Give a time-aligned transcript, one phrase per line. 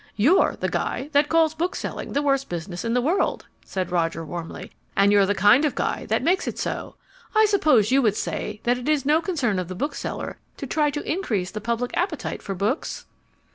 [0.15, 4.71] "You're the guy that calls bookselling the worst business in the world," said Roger warmly,
[4.95, 6.95] "and you're the kind of guy that makes it so.
[7.35, 10.89] I suppose you would say that it is no concern of the bookseller to try
[10.89, 13.05] to increase the public appetite for books?"